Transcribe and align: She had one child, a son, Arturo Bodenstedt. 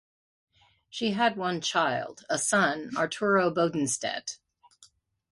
She 0.89 1.11
had 1.11 1.37
one 1.37 1.61
child, 1.61 2.25
a 2.27 2.39
son, 2.39 2.89
Arturo 2.97 3.51
Bodenstedt. 3.53 4.39